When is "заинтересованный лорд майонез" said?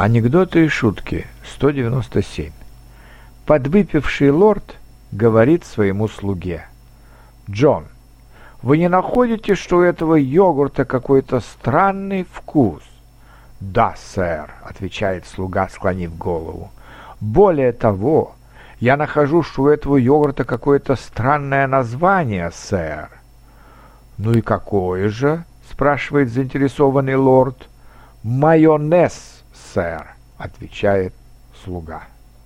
26.30-29.27